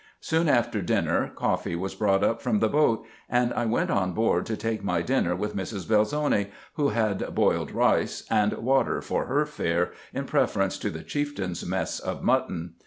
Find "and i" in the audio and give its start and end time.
3.29-3.67